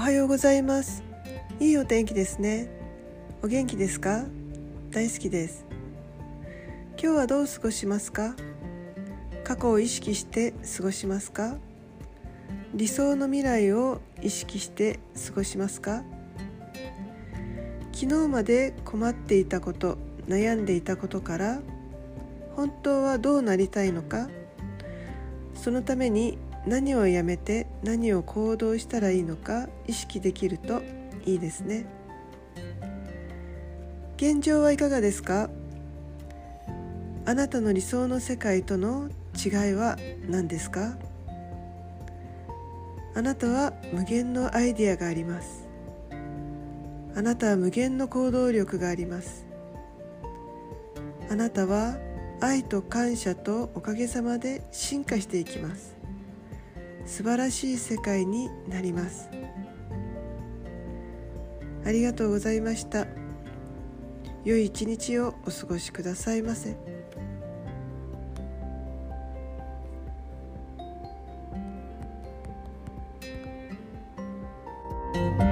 [0.00, 1.04] はようございます。
[1.60, 2.70] いいお天気ですね。
[3.42, 4.24] お元気ですか？
[4.90, 5.66] 大好きです。
[6.92, 8.34] 今日はどう過ごしますか？
[9.44, 11.58] 過去を意識して過ごしますか？
[12.72, 16.02] 理想の未来を意識して過ごしますか？
[17.92, 21.60] 昨日まで困っていたこと悩んでいたことから
[22.56, 24.30] 本当はどうなりたいのか
[25.54, 30.82] そのために何をやめて何を行動したらいいのか意識できると
[31.24, 31.86] いいですね。
[34.16, 35.48] 現状はいかがですか？
[37.24, 39.96] あなたの理想の世界との違いは
[40.28, 40.98] 何ですか？
[43.14, 45.66] あなたは無限のアイディアがあります。
[47.16, 49.46] あなたは無限の行動力があります。
[51.30, 51.96] あなたは
[52.40, 55.99] 愛と感謝とおかげさまで進化していきます。
[57.06, 59.28] 素晴らしい世界になります
[61.84, 63.06] ありがとうございました
[64.44, 66.76] 良い一日をお過ごしくださいませ。
[75.12, 75.49] you